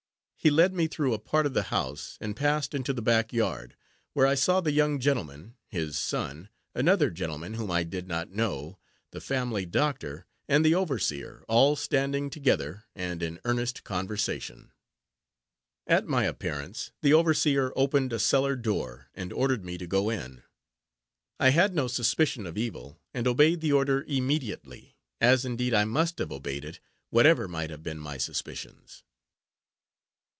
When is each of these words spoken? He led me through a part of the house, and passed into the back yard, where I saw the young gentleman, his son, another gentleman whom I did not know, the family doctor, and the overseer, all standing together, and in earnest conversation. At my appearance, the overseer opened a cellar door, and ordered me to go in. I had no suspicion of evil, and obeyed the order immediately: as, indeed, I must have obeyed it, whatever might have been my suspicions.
He 0.43 0.49
led 0.49 0.73
me 0.73 0.87
through 0.87 1.13
a 1.13 1.19
part 1.19 1.45
of 1.45 1.53
the 1.53 1.61
house, 1.69 2.17
and 2.19 2.35
passed 2.35 2.73
into 2.73 2.93
the 2.93 3.01
back 3.03 3.31
yard, 3.31 3.75
where 4.13 4.25
I 4.25 4.33
saw 4.33 4.59
the 4.59 4.71
young 4.71 4.99
gentleman, 4.99 5.53
his 5.67 5.99
son, 5.99 6.49
another 6.73 7.11
gentleman 7.11 7.53
whom 7.53 7.69
I 7.69 7.83
did 7.83 8.07
not 8.07 8.31
know, 8.31 8.79
the 9.11 9.21
family 9.21 9.67
doctor, 9.67 10.25
and 10.47 10.65
the 10.65 10.73
overseer, 10.73 11.45
all 11.47 11.75
standing 11.75 12.31
together, 12.31 12.85
and 12.95 13.21
in 13.21 13.39
earnest 13.45 13.83
conversation. 13.83 14.71
At 15.85 16.07
my 16.07 16.23
appearance, 16.23 16.91
the 17.03 17.13
overseer 17.13 17.71
opened 17.75 18.11
a 18.11 18.17
cellar 18.17 18.55
door, 18.55 19.11
and 19.13 19.31
ordered 19.31 19.63
me 19.63 19.77
to 19.77 19.85
go 19.85 20.09
in. 20.09 20.41
I 21.39 21.49
had 21.49 21.75
no 21.75 21.87
suspicion 21.87 22.47
of 22.47 22.57
evil, 22.57 22.99
and 23.13 23.27
obeyed 23.27 23.61
the 23.61 23.73
order 23.73 24.03
immediately: 24.07 24.97
as, 25.19 25.45
indeed, 25.45 25.75
I 25.75 25.85
must 25.85 26.17
have 26.17 26.31
obeyed 26.31 26.65
it, 26.65 26.79
whatever 27.11 27.47
might 27.47 27.69
have 27.69 27.83
been 27.83 27.99
my 27.99 28.17
suspicions. 28.17 29.03